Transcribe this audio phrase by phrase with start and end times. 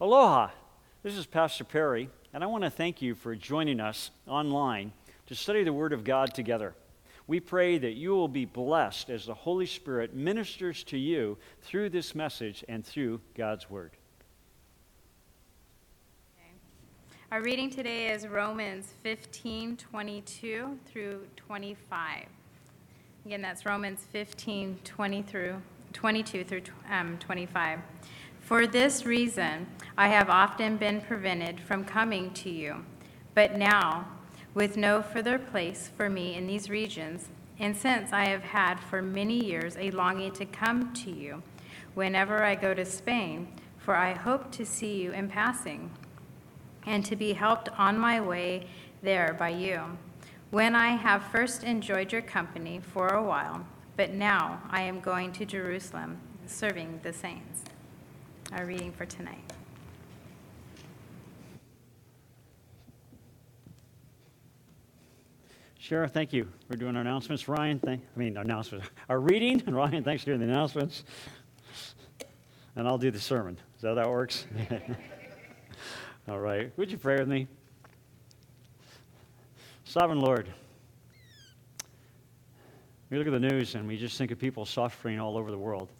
[0.00, 0.50] Aloha.
[1.02, 4.92] This is Pastor Perry, and I want to thank you for joining us online
[5.26, 6.74] to study the Word of God together.
[7.26, 11.90] We pray that you will be blessed as the Holy Spirit ministers to you through
[11.90, 13.92] this message and through God's Word.
[17.30, 22.26] Our reading today is Romans 15 22 through 25.
[23.24, 25.62] Again, that's Romans 15 20 through
[25.92, 27.78] 22 through um, 25.
[28.52, 29.66] For this reason,
[29.96, 32.84] I have often been prevented from coming to you,
[33.32, 34.06] but now,
[34.52, 39.00] with no further place for me in these regions, and since I have had for
[39.00, 41.42] many years a longing to come to you
[41.94, 45.90] whenever I go to Spain, for I hope to see you in passing,
[46.84, 48.66] and to be helped on my way
[49.02, 49.96] there by you,
[50.50, 53.64] when I have first enjoyed your company for a while,
[53.96, 57.64] but now I am going to Jerusalem, serving the saints
[58.52, 59.42] our reading for tonight.
[65.80, 67.48] Shara, thank you for doing our announcements.
[67.48, 69.62] Ryan, thank, I mean, announcements, our reading.
[69.66, 71.04] And Ryan, thanks for doing the announcements.
[72.76, 73.58] And I'll do the sermon.
[73.76, 74.46] Is that how that works?
[76.28, 76.70] All right.
[76.78, 77.48] Would you pray with me?
[79.84, 80.48] Sovereign Lord,
[83.10, 85.58] we look at the news and we just think of people suffering all over the
[85.58, 85.90] world.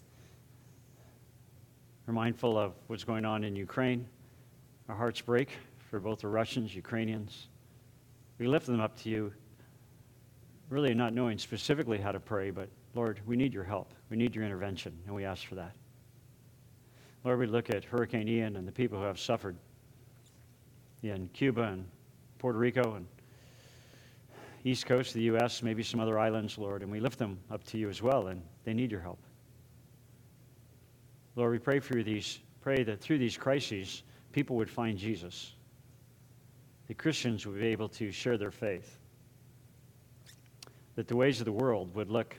[2.06, 4.06] We're mindful of what's going on in Ukraine.
[4.88, 5.50] Our hearts break
[5.88, 7.46] for both the Russians, Ukrainians.
[8.38, 9.32] We lift them up to you,
[10.68, 13.94] really not knowing specifically how to pray, but Lord, we need your help.
[14.10, 15.76] We need your intervention, and we ask for that.
[17.22, 19.54] Lord, we look at Hurricane Ian and the people who have suffered
[21.04, 21.86] in Cuba and
[22.38, 23.06] Puerto Rico and
[24.64, 27.62] East Coast of the U.S., maybe some other islands, Lord, and we lift them up
[27.64, 29.20] to you as well, and they need your help.
[31.34, 34.02] Lord, we pray for these, pray that through these crises,
[34.32, 35.54] people would find Jesus.
[36.88, 38.98] The Christians would be able to share their faith.
[40.94, 42.36] That the ways of the world would look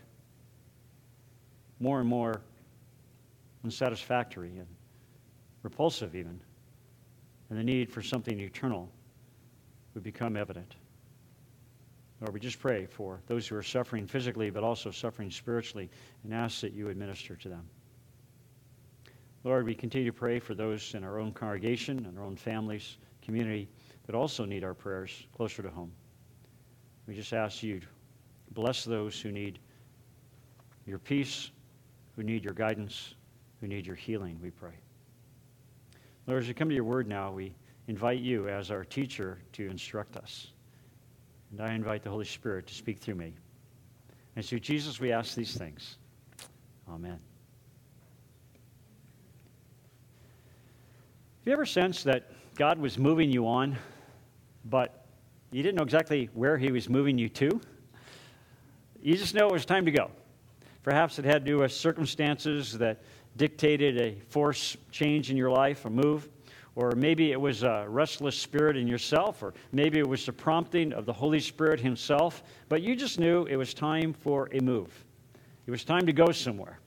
[1.79, 2.41] more and more
[3.63, 4.67] unsatisfactory and
[5.63, 6.39] repulsive, even.
[7.49, 8.89] And the need for something eternal
[9.93, 10.75] would become evident.
[12.21, 15.89] Lord, we just pray for those who are suffering physically, but also suffering spiritually,
[16.23, 17.67] and ask that you administer to them.
[19.43, 22.97] Lord, we continue to pray for those in our own congregation and our own families,
[23.21, 23.67] community
[24.05, 25.91] that also need our prayers closer to home.
[27.07, 27.87] We just ask you to
[28.51, 29.59] bless those who need
[30.85, 31.51] your peace,
[32.15, 33.15] who need your guidance,
[33.59, 34.75] who need your healing, we pray.
[36.27, 37.53] Lord, as we come to your word now, we
[37.87, 40.47] invite you as our teacher to instruct us.
[41.51, 43.33] And I invite the Holy Spirit to speak through me.
[44.35, 45.97] And through Jesus, we ask these things.
[46.89, 47.19] Amen.
[51.43, 53.75] Have you ever sensed that God was moving you on,
[54.63, 55.07] but
[55.51, 57.59] you didn't know exactly where He was moving you to?
[59.01, 60.09] You just know it was time to go.
[60.83, 63.03] Perhaps it had to do with circumstances that
[63.35, 66.29] dictated a force change in your life, a move,
[66.77, 70.93] or maybe it was a restless spirit in yourself, or maybe it was the prompting
[70.93, 75.03] of the Holy Spirit Himself, but you just knew it was time for a move.
[75.67, 76.79] It was time to go somewhere.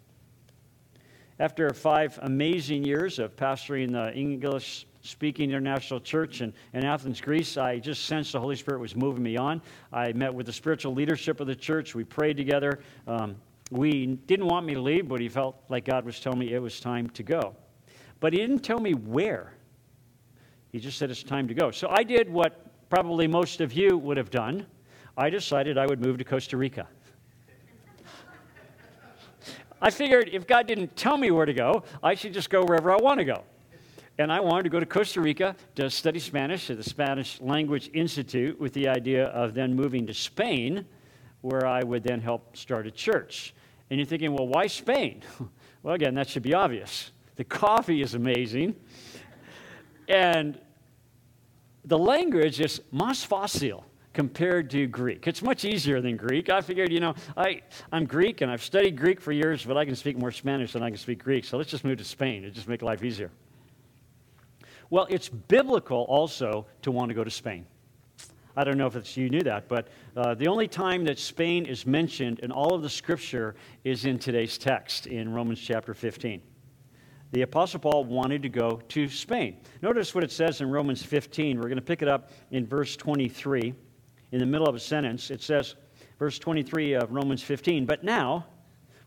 [1.39, 7.59] After five amazing years of pastoring the English speaking international church in, in Athens, Greece,
[7.59, 9.61] I just sensed the Holy Spirit was moving me on.
[9.93, 11.95] I met with the spiritual leadership of the church.
[11.95, 12.81] We prayed together.
[13.07, 13.37] Um,
[13.71, 16.59] we didn't want me to leave, but he felt like God was telling me it
[16.59, 17.55] was time to go.
[18.19, 19.53] But he didn't tell me where.
[20.73, 21.71] He just said it's time to go.
[21.71, 24.67] So I did what probably most of you would have done.
[25.19, 26.89] I decided I would move to Costa Rica.
[29.87, 32.91] I figured if God didn't tell me where to go, I should just go wherever
[32.91, 33.45] I want to go.
[34.19, 37.91] And I wanted to go to Costa Rica to study Spanish at the Spanish Language
[37.95, 40.85] Institute with the idea of then moving to Spain,
[41.43, 43.55] where I would then help start a church.
[43.89, 45.23] And you're thinking, well, why Spain?
[45.85, 47.13] Well, again, that should be obvious.
[47.37, 48.75] The coffee is amazing.
[50.09, 50.59] And
[51.84, 53.84] the language is más fácil
[54.16, 55.27] compared to Greek.
[55.27, 56.48] It's much easier than Greek.
[56.48, 57.60] I figured, you know, I,
[57.92, 60.83] I'm Greek and I've studied Greek for years, but I can speak more Spanish than
[60.83, 61.45] I can speak Greek.
[61.45, 62.42] So let's just move to Spain.
[62.42, 63.30] It just make life easier.
[64.89, 67.66] Well, it's biblical also to want to go to Spain.
[68.57, 71.84] I don't know if you knew that, but uh, the only time that Spain is
[71.84, 73.54] mentioned in all of the scripture
[73.84, 76.41] is in today's text in Romans chapter 15.
[77.33, 79.59] The Apostle Paul wanted to go to Spain.
[79.83, 81.59] Notice what it says in Romans 15.
[81.59, 83.74] We're going to pick it up in verse 23
[84.36, 85.30] in the middle of a sentence.
[85.30, 85.77] It says,
[86.18, 88.44] verse 23 of Romans 15, But now,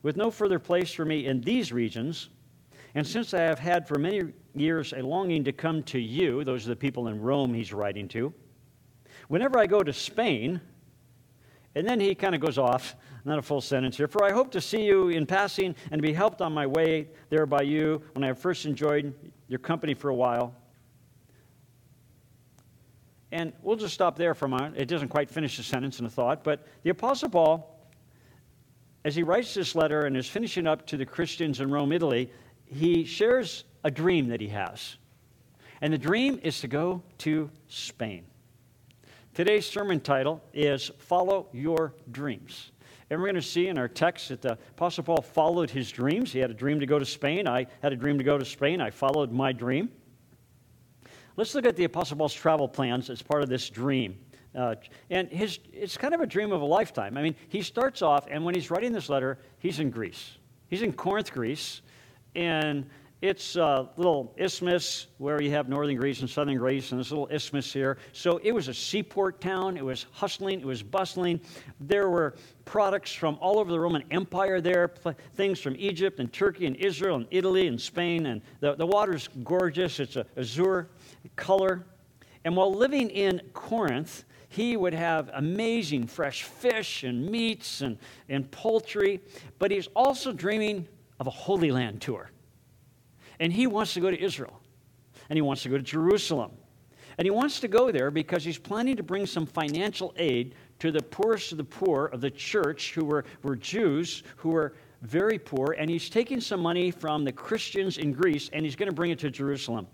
[0.01, 2.29] with no further place for me in these regions,
[2.95, 6.65] And since I have had for many years a longing to come to you, those
[6.65, 8.33] are the people in Rome he's writing to,
[9.27, 10.59] whenever I go to Spain,
[11.75, 14.49] and then he kind of goes off, not a full sentence here, for I hope
[14.53, 18.23] to see you in passing and be helped on my way there by you when
[18.23, 19.13] I have first enjoyed
[19.47, 20.55] your company for a while.
[23.31, 24.77] And we'll just stop there for a moment.
[24.77, 27.79] It doesn't quite finish the sentence in a thought, but the Apostle Paul,
[29.05, 32.31] as he writes this letter and is finishing up to the Christians in Rome, Italy,
[32.65, 34.97] he shares a dream that he has.
[35.81, 38.25] And the dream is to go to Spain.
[39.33, 42.71] Today's sermon title is Follow Your Dreams.
[43.09, 46.31] And we're going to see in our text that the Apostle Paul followed his dreams.
[46.31, 47.47] He had a dream to go to Spain.
[47.47, 48.81] I had a dream to go to Spain.
[48.81, 49.89] I followed my dream.
[51.39, 54.17] Let's look at the Apostle Paul's travel plans as part of this dream.
[54.53, 54.75] Uh,
[55.09, 57.17] and his, it's kind of a dream of a lifetime.
[57.17, 60.35] I mean, he starts off, and when he's writing this letter, he's in Greece.
[60.67, 61.81] He's in Corinth, Greece,
[62.35, 62.89] and
[63.21, 67.27] it's a little isthmus where you have northern Greece and southern Greece, and this little
[67.27, 67.97] isthmus here.
[68.13, 69.75] So it was a seaport town.
[69.75, 71.41] It was hustling, it was bustling.
[71.81, 74.87] There were products from all over the Roman Empire there,
[75.35, 78.27] things from Egypt and Turkey and Israel and Italy and Spain.
[78.27, 80.89] And the, the water's gorgeous, it's a azure
[81.35, 81.85] color.
[82.45, 87.97] And while living in Corinth, he would have amazing fresh fish and meats and,
[88.29, 89.19] and poultry,
[89.59, 90.87] but he's also dreaming
[91.19, 92.31] of a Holy Land tour.
[93.39, 94.59] And he wants to go to Israel,
[95.29, 96.51] and he wants to go to Jerusalem.
[97.17, 100.89] And he wants to go there because he's planning to bring some financial aid to
[100.89, 105.37] the poorest of the poor of the church who were, were Jews, who were very
[105.37, 105.75] poor.
[105.77, 109.11] And he's taking some money from the Christians in Greece and he's going to bring
[109.11, 109.87] it to Jerusalem.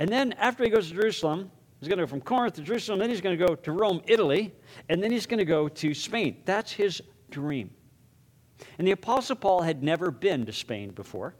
[0.00, 2.98] And then after he goes to Jerusalem, he's going to go from Corinth to Jerusalem,
[2.98, 4.52] then he's going to go to Rome, Italy,
[4.88, 6.42] and then he's going to go to Spain.
[6.44, 7.00] That's his
[7.30, 7.70] dream.
[8.78, 11.36] And the Apostle Paul had never been to Spain before.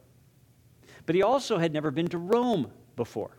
[1.05, 3.37] But he also had never been to Rome before.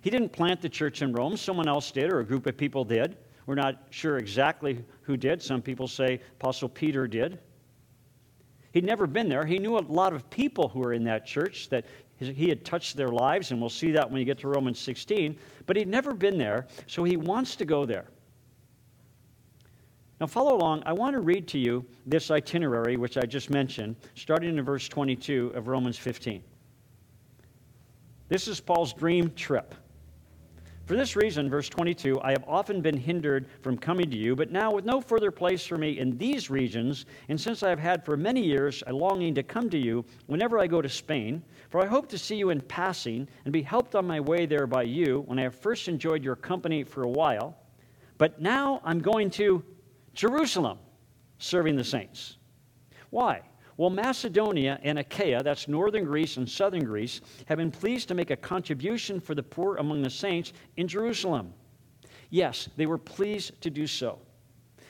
[0.00, 2.84] He didn't plant the church in Rome, someone else did, or a group of people
[2.84, 3.16] did.
[3.46, 5.42] We're not sure exactly who did.
[5.42, 7.38] Some people say Apostle Peter did.
[8.72, 9.46] He'd never been there.
[9.46, 11.86] He knew a lot of people who were in that church that
[12.18, 15.38] he had touched their lives, and we'll see that when you get to Romans 16.
[15.66, 18.06] But he'd never been there, so he wants to go there.
[20.24, 20.84] Now, follow along.
[20.86, 24.88] I want to read to you this itinerary, which I just mentioned, starting in verse
[24.88, 26.42] 22 of Romans 15.
[28.30, 29.74] This is Paul's dream trip.
[30.86, 34.50] For this reason, verse 22, I have often been hindered from coming to you, but
[34.50, 38.02] now with no further place for me in these regions, and since I have had
[38.02, 41.82] for many years a longing to come to you whenever I go to Spain, for
[41.82, 44.84] I hope to see you in passing and be helped on my way there by
[44.84, 47.58] you when I have first enjoyed your company for a while.
[48.16, 49.62] But now I'm going to
[50.14, 50.78] Jerusalem
[51.38, 52.38] serving the saints.
[53.10, 53.42] Why?
[53.76, 58.30] Well, Macedonia and Achaia, that's northern Greece and southern Greece, have been pleased to make
[58.30, 61.52] a contribution for the poor among the saints in Jerusalem.
[62.30, 64.20] Yes, they were pleased to do so.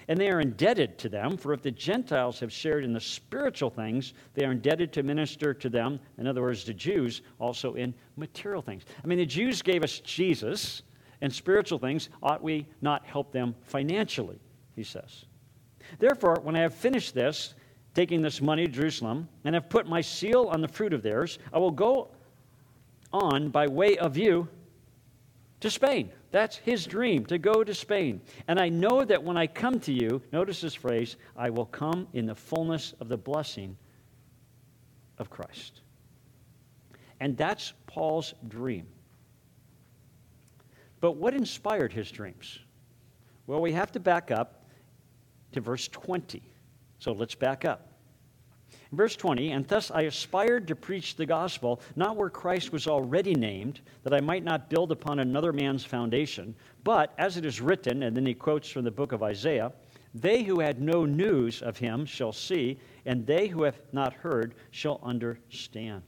[0.08, 3.70] And they are indebted to them, for if the Gentiles have shared in the spiritual
[3.70, 7.94] things, they are indebted to minister to them, in other words, the Jews, also in
[8.16, 8.84] material things.
[9.02, 10.82] I mean, the Jews gave us Jesus
[11.22, 12.10] and spiritual things.
[12.22, 14.38] Ought we not help them financially?
[14.76, 15.24] He says.
[15.98, 17.54] Therefore, when I have finished this,
[17.94, 21.38] taking this money to Jerusalem, and have put my seal on the fruit of theirs,
[21.52, 22.10] I will go
[23.12, 24.48] on by way of you
[25.60, 26.10] to Spain.
[26.30, 28.20] That's his dream, to go to Spain.
[28.48, 32.08] And I know that when I come to you, notice this phrase, I will come
[32.12, 33.76] in the fullness of the blessing
[35.18, 35.80] of Christ.
[37.20, 38.86] And that's Paul's dream.
[41.00, 42.58] But what inspired his dreams?
[43.46, 44.63] Well, we have to back up
[45.54, 46.42] to verse 20.
[46.98, 47.90] So let's back up.
[48.90, 52.86] In verse 20, and thus I aspired to preach the gospel, not where Christ was
[52.86, 57.60] already named, that I might not build upon another man's foundation, but as it is
[57.60, 59.72] written, and then he quotes from the book of Isaiah,
[60.14, 64.54] they who had no news of him shall see, and they who have not heard
[64.70, 66.02] shall understand.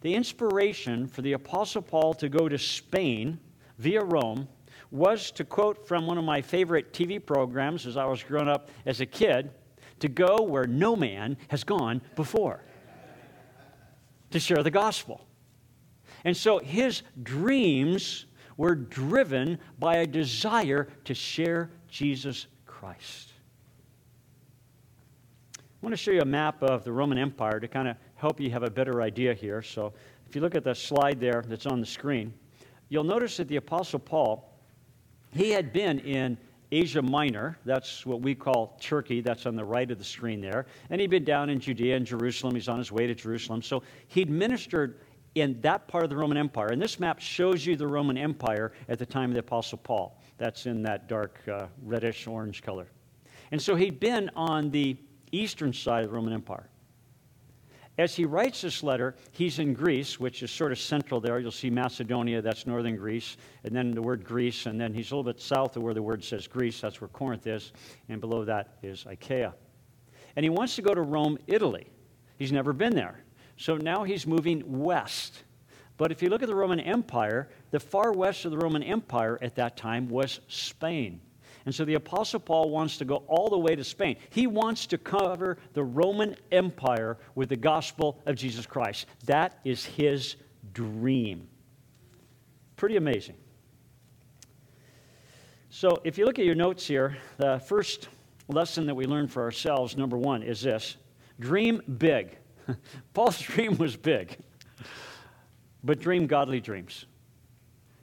[0.00, 3.38] The inspiration for the Apostle Paul to go to Spain
[3.78, 4.48] via Rome
[4.90, 8.70] was to quote from one of my favorite TV programs as I was growing up
[8.86, 9.50] as a kid
[10.00, 12.62] to go where no man has gone before
[14.30, 15.26] to share the gospel.
[16.24, 18.26] And so his dreams
[18.56, 23.32] were driven by a desire to share Jesus Christ.
[25.58, 28.40] I want to show you a map of the Roman Empire to kind of help
[28.40, 29.62] you have a better idea here.
[29.62, 29.92] So
[30.28, 32.34] if you look at the slide there that's on the screen,
[32.88, 34.57] you'll notice that the Apostle Paul
[35.32, 36.38] he had been in
[36.70, 37.58] Asia Minor.
[37.64, 39.20] That's what we call Turkey.
[39.20, 40.66] That's on the right of the screen there.
[40.90, 42.54] And he'd been down in Judea and Jerusalem.
[42.54, 43.62] He's on his way to Jerusalem.
[43.62, 45.00] So he'd ministered
[45.34, 46.68] in that part of the Roman Empire.
[46.68, 50.20] And this map shows you the Roman Empire at the time of the Apostle Paul.
[50.36, 52.88] That's in that dark uh, reddish orange color.
[53.50, 54.96] And so he'd been on the
[55.32, 56.68] eastern side of the Roman Empire.
[57.98, 61.40] As he writes this letter, he's in Greece, which is sort of central there.
[61.40, 65.16] You'll see Macedonia, that's northern Greece, and then the word Greece, and then he's a
[65.16, 67.72] little bit south of where the word says Greece, that's where Corinth is,
[68.08, 69.52] and below that is Achaia.
[70.36, 71.88] And he wants to go to Rome, Italy.
[72.36, 73.24] He's never been there.
[73.56, 75.42] So now he's moving west.
[75.96, 79.36] But if you look at the Roman Empire, the far west of the Roman Empire
[79.42, 81.20] at that time was Spain.
[81.68, 84.16] And so the Apostle Paul wants to go all the way to Spain.
[84.30, 89.04] He wants to cover the Roman Empire with the gospel of Jesus Christ.
[89.26, 90.36] That is his
[90.72, 91.46] dream.
[92.76, 93.34] Pretty amazing.
[95.68, 98.08] So if you look at your notes here, the first
[98.48, 100.96] lesson that we learned for ourselves, number one, is this
[101.38, 102.38] dream big.
[103.12, 104.38] Paul's dream was big,
[105.84, 107.04] but dream godly dreams.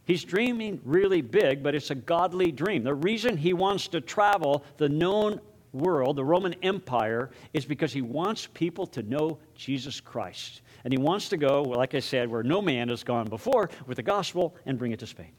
[0.05, 2.83] He's dreaming really big, but it's a godly dream.
[2.83, 5.41] The reason he wants to travel the known
[5.73, 10.61] world, the Roman Empire, is because he wants people to know Jesus Christ.
[10.83, 13.97] And he wants to go, like I said, where no man has gone before with
[13.97, 15.31] the gospel and bring it to Spain.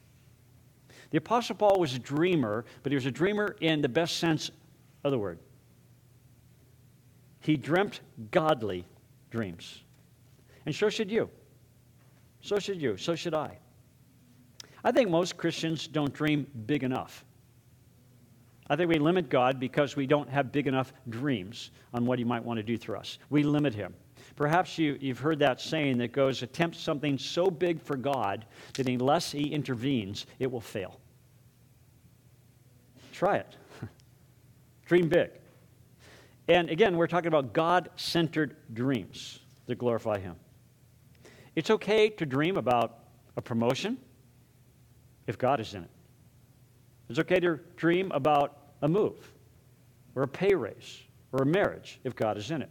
[1.11, 4.51] The Apostle Paul was a dreamer, but he was a dreamer in the best sense
[5.05, 5.39] of the word.
[7.39, 8.85] He dreamt godly
[9.31, 9.83] dreams.
[10.65, 11.29] And so should you.
[12.41, 12.97] So should you.
[12.97, 13.57] So should I.
[14.87, 17.25] I think most Christians don't dream big enough.
[18.69, 22.23] I think we limit God because we don't have big enough dreams on what He
[22.23, 23.19] might want to do through us.
[23.29, 23.93] We limit Him.
[24.37, 28.87] Perhaps you, you've heard that saying that goes, attempt something so big for God that
[28.87, 31.01] unless He intervenes, it will fail.
[33.11, 33.57] Try it.
[34.85, 35.31] Dream big.
[36.47, 40.37] And again, we're talking about God centered dreams that glorify Him.
[41.57, 42.99] It's okay to dream about
[43.35, 43.97] a promotion
[45.27, 45.89] if God is in it.
[47.09, 49.31] It's okay to dream about a move
[50.15, 52.69] or a pay raise or a marriage if God is in it.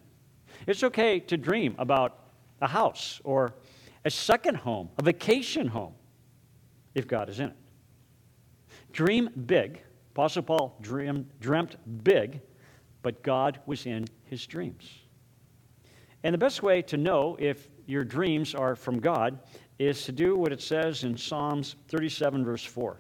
[0.67, 2.19] It's okay to dream about
[2.61, 3.55] a house or
[4.05, 5.95] a second home, a vacation home,
[6.95, 7.57] if God is in it.
[8.93, 9.83] Dream big.
[10.13, 12.41] Apostle Paul dreamt big,
[13.03, 14.91] but God was in his dreams.
[16.23, 19.39] And the best way to know if your dreams are from God
[19.79, 22.99] is to do what it says in Psalms 37, verse 4.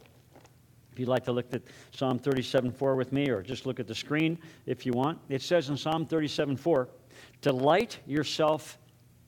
[0.92, 3.86] If you'd like to look at Psalm 37, 4 with me, or just look at
[3.86, 6.88] the screen if you want, it says in Psalm 37, 4,
[7.42, 8.78] Delight yourself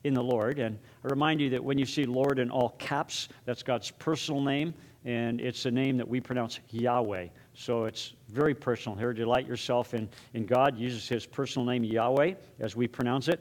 [0.03, 0.59] in the Lord.
[0.59, 4.41] And I remind you that when you see Lord in all caps, that's God's personal
[4.41, 4.73] name,
[5.05, 7.27] and it's a name that we pronounce Yahweh.
[7.53, 9.13] So it's very personal here.
[9.13, 13.39] Delight yourself in, in God, uses his personal name Yahweh as we pronounce it,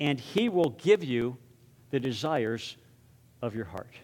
[0.00, 1.36] and he will give you
[1.90, 2.76] the desires
[3.42, 3.94] of your heart.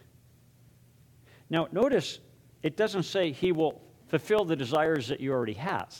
[1.49, 2.19] Now, notice
[2.63, 5.95] it doesn't say he will fulfill the desires that you already have.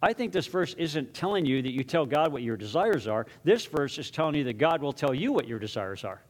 [0.00, 3.26] I think this verse isn't telling you that you tell God what your desires are.
[3.42, 6.22] This verse is telling you that God will tell you what your desires are.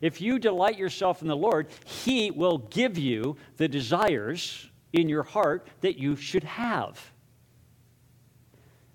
[0.00, 5.22] If you delight yourself in the Lord, He will give you the desires in your
[5.22, 7.11] heart that you should have.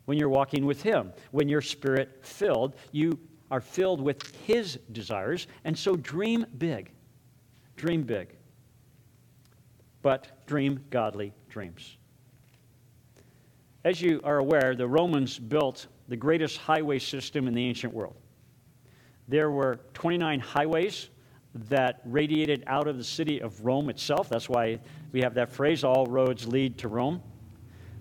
[0.08, 3.20] When you're walking with Him, when you're spirit filled, you
[3.52, 5.48] are filled with His desires.
[5.66, 6.92] And so dream big.
[7.76, 8.30] Dream big.
[10.02, 11.98] But dream godly dreams.
[13.84, 18.16] As you are aware, the Romans built the greatest highway system in the ancient world.
[19.28, 21.10] There were 29 highways
[21.68, 24.30] that radiated out of the city of Rome itself.
[24.30, 24.80] That's why
[25.12, 27.22] we have that phrase all roads lead to Rome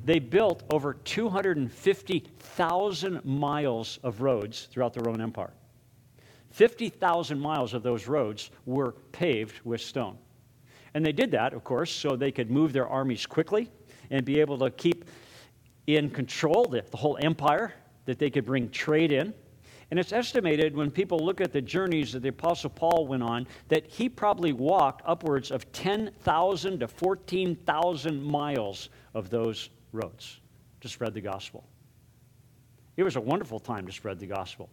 [0.06, 5.52] they built over 250,000 miles of roads throughout the Roman Empire.
[6.50, 10.16] 50,000 miles of those roads were paved with stone.
[10.94, 13.68] And they did that, of course, so they could move their armies quickly
[14.10, 15.06] and be able to keep
[15.88, 19.34] in control the, the whole empire, that they could bring trade in.
[19.90, 23.48] And it's estimated when people look at the journeys that the Apostle Paul went on
[23.68, 30.40] that he probably walked upwards of 10,000 to 14,000 miles of those roads
[30.80, 31.64] to spread the gospel.
[32.96, 34.68] It was a wonderful time to spread the gospel.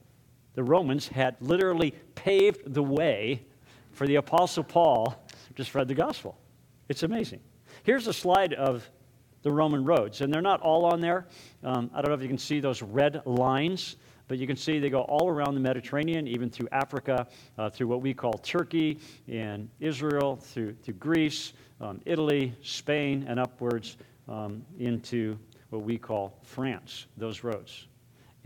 [0.53, 3.43] The Romans had literally paved the way
[3.91, 5.15] for the Apostle Paul
[5.55, 6.37] to spread the gospel.
[6.89, 7.39] It's amazing.
[7.83, 8.87] Here's a slide of
[9.41, 11.27] the Roman roads, and they're not all on there.
[11.63, 14.79] Um, I don't know if you can see those red lines, but you can see
[14.79, 17.27] they go all around the Mediterranean, even through Africa,
[17.57, 23.39] uh, through what we call Turkey and Israel, through, through Greece, um, Italy, Spain, and
[23.39, 25.37] upwards um, into
[25.69, 27.87] what we call France, those roads.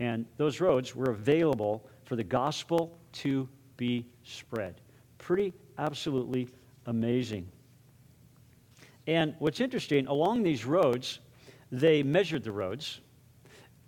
[0.00, 4.80] And those roads were available for the gospel to be spread.
[5.18, 6.48] Pretty absolutely
[6.86, 7.46] amazing.
[9.06, 11.20] And what's interesting, along these roads,
[11.72, 13.00] they measured the roads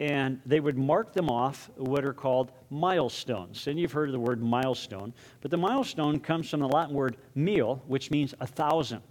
[0.00, 3.66] and they would mark them off what are called milestones.
[3.66, 7.18] And you've heard of the word milestone, but the milestone comes from the Latin word
[7.34, 9.02] mille, which means a thousand.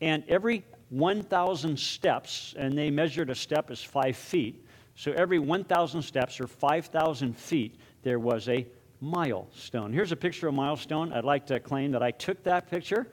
[0.00, 4.64] And every 1,000 steps, and they measured a step as five feet,
[4.96, 8.66] so every 1,000 steps or 5,000 feet, there was a
[9.00, 9.92] milestone.
[9.92, 11.12] Here's a picture of a milestone.
[11.12, 13.08] I'd like to claim that I took that picture.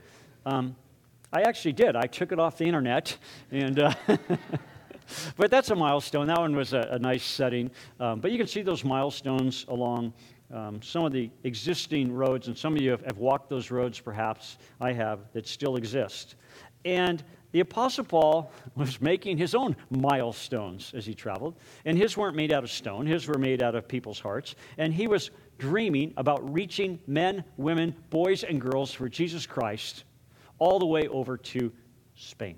[0.46, 0.76] Um,
[1.34, 1.96] I actually did.
[1.96, 3.18] I took it off the internet,
[3.52, 3.94] and uh,
[5.38, 6.28] but that's a milestone.
[6.28, 7.72] That one was a, a nice setting.
[8.00, 10.14] Um, but you can see those milestones along
[10.54, 14.00] um, some of the existing roads, and some of you have, have walked those roads,
[14.00, 16.36] perhaps I have, that still exist.
[16.84, 21.56] And the Apostle Paul was making his own milestones as he traveled,
[21.86, 24.56] and his weren't made out of stone, his were made out of people's hearts.
[24.78, 30.06] And he was dreaming about reaching men, women, boys, and girls for Jesus Christ
[30.60, 31.72] all the way over to
[32.16, 32.58] Spain.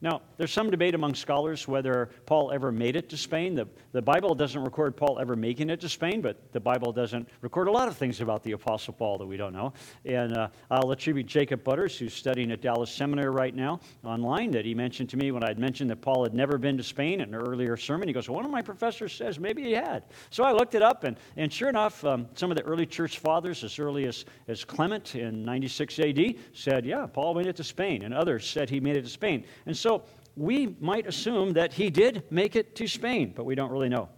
[0.00, 3.56] Now, there's some debate among scholars whether Paul ever made it to Spain.
[3.56, 7.28] The, the Bible doesn't record Paul ever making it to Spain, but the Bible doesn't
[7.40, 9.72] record a lot of things about the Apostle Paul that we don't know.
[10.04, 14.64] And uh, I'll attribute Jacob Butters, who's studying at Dallas Seminary right now online, that
[14.64, 17.34] he mentioned to me when I'd mentioned that Paul had never been to Spain in
[17.34, 18.06] an earlier sermon.
[18.06, 20.04] He goes, well, One of my professors says maybe he had.
[20.30, 23.18] So I looked it up, and, and sure enough, um, some of the early church
[23.18, 27.64] fathers, as early as, as Clement in 96 AD, said, Yeah, Paul made it to
[27.64, 28.04] Spain.
[28.04, 29.44] And others said he made it to Spain.
[29.66, 29.87] And so
[30.36, 34.08] we might assume that he did make it to Spain, but we don't really know.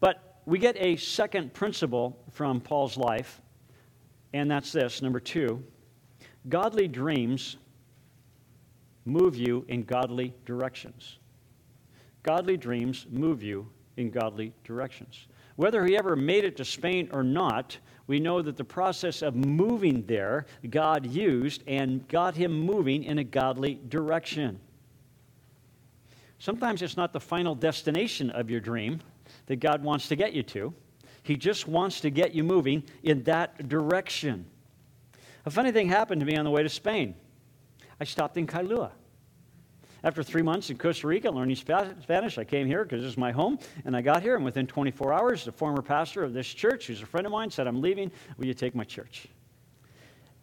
[0.00, 3.42] But we get a second principle from Paul's life,
[4.32, 5.62] and that's this number two
[6.48, 7.58] godly dreams
[9.04, 11.18] move you in godly directions.
[12.22, 15.26] Godly dreams move you in godly directions.
[15.56, 17.76] Whether he ever made it to Spain or not,
[18.08, 23.18] we know that the process of moving there, God used and got him moving in
[23.18, 24.58] a godly direction.
[26.38, 29.00] Sometimes it's not the final destination of your dream
[29.46, 30.72] that God wants to get you to,
[31.22, 34.46] He just wants to get you moving in that direction.
[35.44, 37.14] A funny thing happened to me on the way to Spain.
[38.00, 38.90] I stopped in Kailua.
[40.04, 43.32] After three months in Costa Rica learning Spanish, I came here because this is my
[43.32, 46.86] home, and I got here, and within 24 hours, the former pastor of this church,
[46.86, 48.12] who's a friend of mine, said, I'm leaving.
[48.36, 49.26] Will you take my church?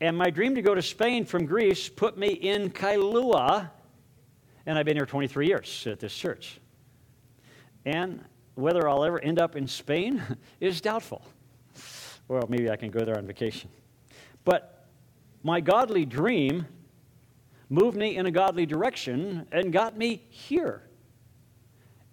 [0.02, 3.70] And my dream to go to Spain from Greece put me in Kailua,
[4.66, 6.60] and I've been here 23 years at this church.
[7.86, 10.22] And whether I'll ever end up in Spain
[10.60, 11.22] is doubtful.
[12.28, 13.70] Well, maybe I can go there on vacation.
[14.44, 14.86] But
[15.44, 16.66] my godly dream
[17.70, 20.84] moved me in a godly direction and got me here.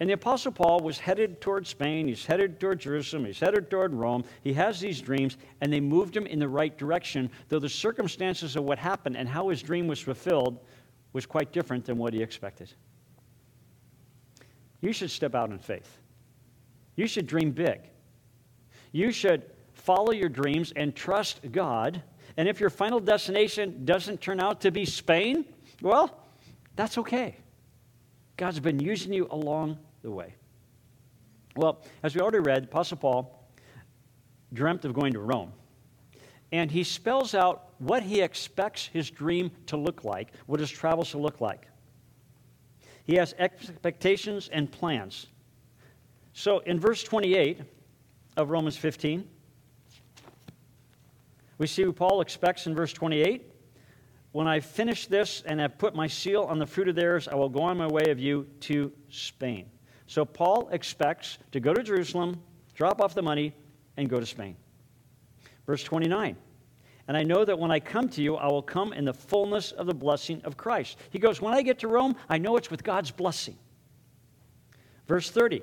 [0.01, 3.95] And the Apostle Paul was headed toward Spain, he's headed toward Jerusalem, he's headed toward
[3.95, 4.25] Rome.
[4.43, 8.57] He has these dreams, and they moved him in the right direction, though the circumstances
[8.57, 10.59] of what happened and how his dream was fulfilled
[11.13, 12.73] was quite different than what he expected.
[14.81, 15.99] You should step out in faith.
[16.97, 17.83] You should dream big.
[18.91, 22.03] You should follow your dreams and trust God
[22.37, 25.45] and if your final destination doesn't turn out to be Spain,
[25.81, 26.27] well,
[26.77, 27.37] that's okay.
[28.37, 30.35] God's been using you along the way.
[31.57, 33.49] Well, as we already read, Apostle Paul
[34.53, 35.53] dreamt of going to Rome.
[36.51, 41.11] And he spells out what he expects his dream to look like, what his travels
[41.11, 41.67] to look like.
[43.05, 45.27] He has expectations and plans.
[46.35, 47.61] So in verse 28
[48.37, 49.29] of Romans 15,
[51.63, 53.49] we see Paul expects in verse 28.
[54.33, 57.37] When I finish this and have put my seal on the fruit of theirs, I
[57.37, 59.71] will go on my way of you to Spain.
[60.09, 62.43] So Paul expects to go to Jerusalem,
[62.75, 63.55] drop off the money,
[63.97, 64.57] and go to Spain.
[65.65, 66.37] Verse 29.
[67.07, 69.71] And I know that when I come to you, I will come in the fullness
[69.71, 70.99] of the blessing of Christ.
[71.11, 73.57] He goes, When I get to Rome, I know it's with God's blessing.
[75.07, 75.63] Verse 30.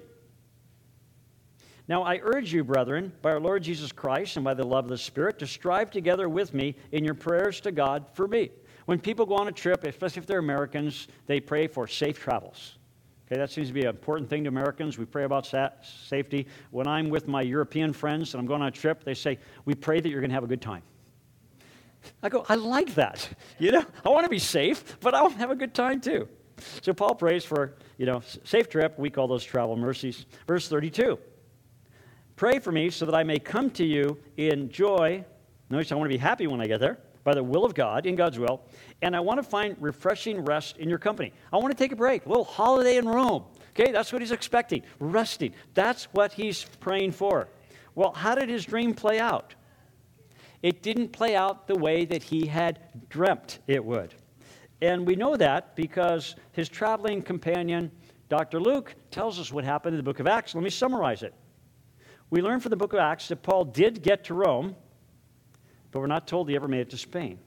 [1.90, 4.92] Now I urge you, brethren, by our Lord Jesus Christ and by the love of
[4.92, 8.52] the Spirit, to strive together with me in your prayers to God for me.
[8.86, 12.78] When people go on a trip, especially if they're Americans, they pray for safe travels.
[13.26, 15.00] Okay, that seems to be an important thing to Americans.
[15.00, 16.46] We pray about sa- safety.
[16.70, 19.74] When I'm with my European friends and I'm going on a trip, they say, We
[19.74, 20.84] pray that you're going to have a good time.
[22.22, 23.28] I go, I like that.
[23.60, 26.02] You know, I want to be safe, but I want to have a good time
[26.02, 26.30] too.
[26.82, 28.98] So Paul prays for, you know, safe trip.
[29.00, 30.26] We call those travel mercies.
[30.48, 31.20] Verse 32.
[32.40, 35.26] Pray for me so that I may come to you in joy.
[35.70, 38.06] Notice I want to be happy when I get there, by the will of God,
[38.06, 38.62] in God's will,
[39.02, 41.34] and I want to find refreshing rest in your company.
[41.52, 43.44] I want to take a break, a little holiday in Rome.
[43.72, 45.52] Okay, that's what he's expecting, resting.
[45.74, 47.50] That's what he's praying for.
[47.94, 49.54] Well, how did his dream play out?
[50.64, 54.16] It didn't play out the way that he had dreamt it would.
[54.82, 57.92] And we know that because his traveling companion,
[58.30, 58.62] Dr.
[58.62, 60.56] Luke, tells us what happened in the book of Acts.
[60.56, 61.34] Let me summarize it.
[62.30, 64.76] We learn from the book of Acts that Paul did get to Rome,
[65.92, 67.40] but we're not told he ever made it to Spain.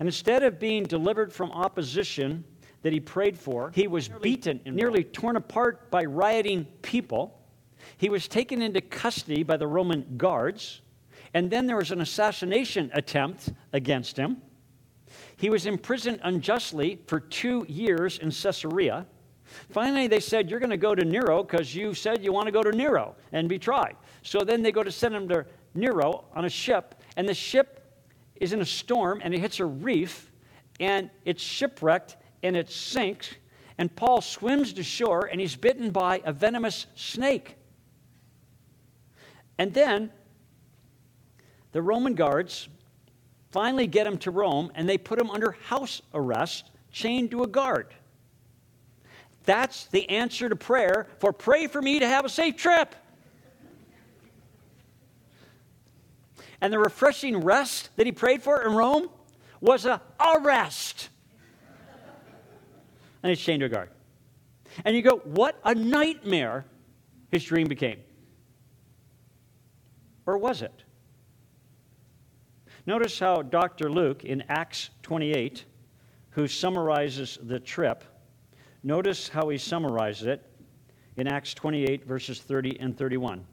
[0.00, 2.44] And instead of being delivered from opposition
[2.82, 7.38] that he prayed for, he was beaten and nearly torn apart by rioting people.
[7.96, 10.80] He was taken into custody by the Roman guards.
[11.34, 14.40] And then there was an assassination attempt against him.
[15.36, 19.06] He was imprisoned unjustly for two years in Caesarea.
[19.70, 22.52] Finally, they said, You're going to go to Nero because you said you want to
[22.52, 23.96] go to Nero and be tried.
[24.22, 27.78] So then they go to send him to Nero on a ship, and the ship
[28.40, 30.30] is in a storm and it hits a reef
[30.80, 33.30] and it's shipwrecked and it sinks.
[33.78, 37.56] And Paul swims to shore and he's bitten by a venomous snake.
[39.58, 40.10] And then
[41.72, 42.68] the Roman guards
[43.50, 47.46] finally get him to Rome and they put him under house arrest, chained to a
[47.46, 47.94] guard.
[49.48, 52.94] That's the answer to prayer for pray for me to have a safe trip.
[56.60, 59.08] And the refreshing rest that he prayed for in Rome
[59.62, 61.08] was a arrest.
[63.22, 63.88] and to a guard.
[64.84, 66.66] And you go, what a nightmare
[67.30, 68.00] his dream became.
[70.26, 70.82] Or was it?
[72.84, 73.90] Notice how Dr.
[73.90, 75.64] Luke in Acts 28,
[76.32, 78.04] who summarizes the trip,
[78.82, 80.44] notice how he summarizes it
[81.16, 83.44] in Acts 28, verses 30 and 31.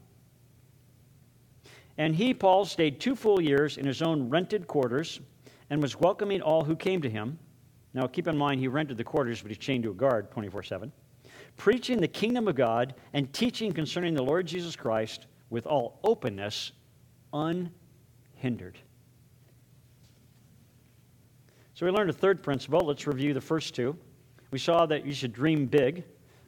[1.98, 5.20] And he, Paul, stayed two full years in his own rented quarters
[5.70, 7.38] and was welcoming all who came to him.
[7.94, 10.62] Now, keep in mind, he rented the quarters, but he's chained to a guard 24
[10.62, 10.92] 7.
[11.56, 16.72] Preaching the kingdom of God and teaching concerning the Lord Jesus Christ with all openness,
[17.32, 18.78] unhindered.
[21.72, 22.80] So, we learned a third principle.
[22.80, 23.96] Let's review the first two.
[24.56, 26.02] We saw that you should dream big,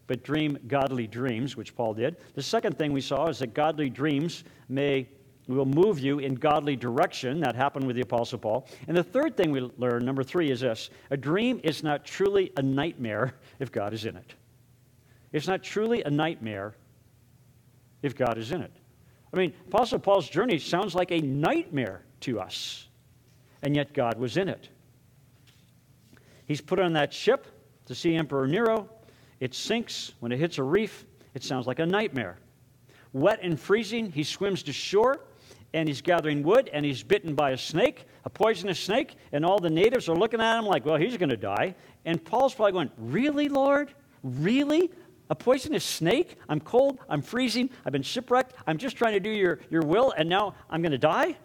[0.07, 2.17] but dream godly dreams, which Paul did.
[2.33, 5.07] The second thing we saw is that godly dreams may
[5.47, 7.39] will move you in godly direction.
[7.41, 8.67] That happened with the Apostle Paul.
[8.87, 12.51] And the third thing we learn, number three, is this a dream is not truly
[12.57, 14.35] a nightmare if God is in it.
[15.31, 16.77] It's not truly a nightmare
[18.01, 18.73] if God is in it.
[19.35, 22.89] I mean, Apostle Paul's journey sounds like a nightmare to us,
[23.61, 24.71] and yet God was in it.
[26.47, 27.47] He's put on that ship
[27.89, 28.89] to see Emperor Nero.
[29.41, 30.13] It sinks.
[30.21, 32.39] When it hits a reef, it sounds like a nightmare.
[33.13, 35.21] Wet and freezing, he swims to shore
[35.75, 39.59] and he's gathering wood and he's bitten by a snake, a poisonous snake, and all
[39.59, 41.75] the natives are looking at him like, well, he's going to die.
[42.05, 43.93] And Paul's probably going, Really, Lord?
[44.23, 44.91] Really?
[45.31, 46.37] A poisonous snake?
[46.49, 46.99] I'm cold.
[47.09, 47.69] I'm freezing.
[47.85, 48.55] I've been shipwrecked.
[48.67, 51.37] I'm just trying to do your, your will, and now I'm going to die?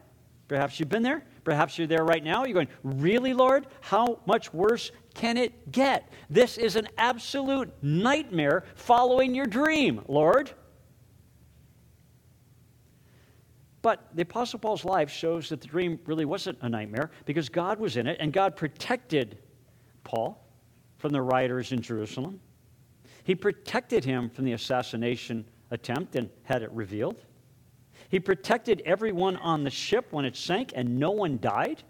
[0.47, 1.25] Perhaps you've been there.
[1.43, 2.45] Perhaps you're there right now.
[2.45, 3.67] You're going, Really, Lord?
[3.82, 6.10] How much worse can it get?
[6.30, 10.52] This is an absolute nightmare following your dream, Lord.
[13.82, 17.80] But the Apostle Paul's life shows that the dream really wasn't a nightmare because God
[17.80, 19.39] was in it and God protected
[20.04, 20.41] Paul
[20.97, 22.39] from the rioters in Jerusalem.
[23.26, 27.26] He protected him from the assassination attempt and had it revealed.
[28.10, 31.84] He protected everyone on the ship when it sank and no one died.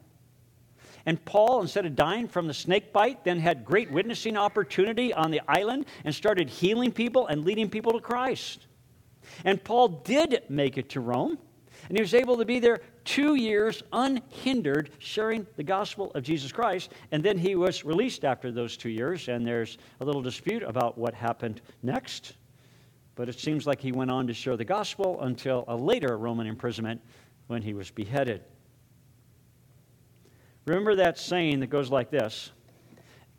[1.06, 5.32] And Paul, instead of dying from the snake bite, then had great witnessing opportunity on
[5.32, 8.68] the island and started healing people and leading people to Christ.
[9.44, 11.38] And Paul did make it to Rome.
[11.90, 16.52] And he was able to be there two years unhindered, sharing the gospel of Jesus
[16.52, 16.92] Christ.
[17.12, 20.98] And then he was released after those two years, and there's a little dispute about
[20.98, 22.36] what happened next.
[23.16, 26.48] But it seems like he went on to share the gospel until a later Roman
[26.48, 27.02] imprisonment
[27.48, 28.44] when he was beheaded.
[30.66, 32.52] Remember that saying that goes like this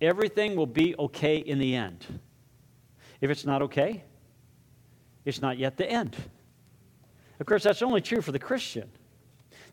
[0.01, 2.05] everything will be okay in the end.
[3.21, 4.05] If it's not okay,
[5.25, 6.17] it's not yet the end.
[7.41, 8.91] Of course, that's only true for the Christian.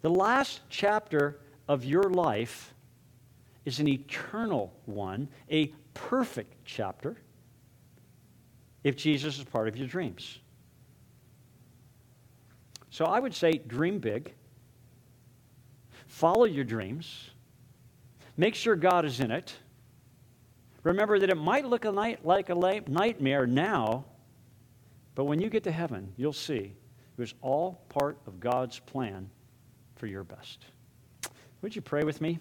[0.01, 2.73] The last chapter of your life
[3.65, 7.17] is an eternal one, a perfect chapter,
[8.83, 10.39] if Jesus is part of your dreams.
[12.89, 14.33] So I would say dream big,
[16.07, 17.30] follow your dreams,
[18.37, 19.53] make sure God is in it.
[20.83, 24.05] Remember that it might look a night, like a nightmare now,
[25.13, 26.73] but when you get to heaven, you'll see
[27.17, 29.29] it was all part of God's plan
[29.95, 30.65] for your best.
[31.61, 32.39] Would you pray with me?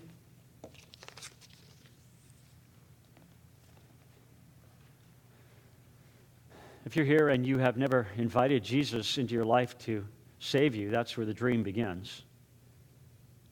[6.87, 10.05] If you're here and you have never invited Jesus into your life to
[10.39, 12.23] save you, that's where the dream begins.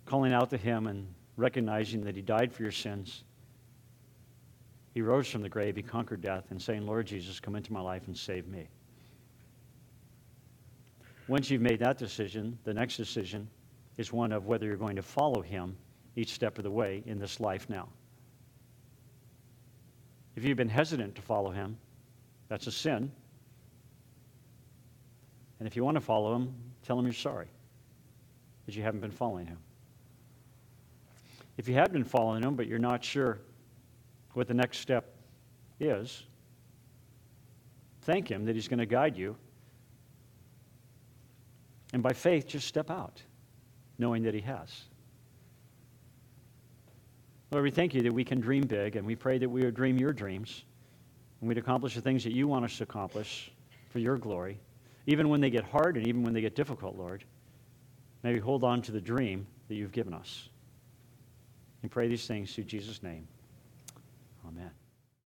[0.07, 1.07] Calling out to Him and
[1.39, 3.25] recognizing that He died for your sins.
[4.93, 7.81] He rose from the grave, He conquered death, and saying, Lord Jesus, come into my
[7.81, 8.69] life and save me.
[11.29, 13.49] Once you've made that decision, the next decision
[13.97, 15.77] is one of whether you're going to follow Him
[16.17, 17.89] each step of the way in this life now.
[20.37, 21.77] If you've been hesitant to follow Him,
[22.49, 23.11] that's a sin.
[25.59, 27.49] And if you want to follow him, tell him you're sorry
[28.67, 29.59] that you haven't been following him.
[31.59, 33.41] If you have been following him, but you're not sure
[34.33, 35.15] what the next step
[35.79, 36.23] is,
[38.03, 39.37] thank him that he's going to guide you.
[41.93, 43.21] And by faith, just step out,
[43.99, 44.85] knowing that he has.
[47.51, 49.75] Lord, we thank you that we can dream big, and we pray that we would
[49.75, 50.65] dream your dreams,
[51.41, 53.51] and we'd accomplish the things that you want us to accomplish
[53.91, 54.59] for your glory
[55.09, 57.25] even when they get hard and even when they get difficult, Lord.
[58.23, 60.51] May we hold on to the dream that you've given us.
[61.89, 63.27] And pray these things through Jesus' name.
[64.47, 64.71] Amen.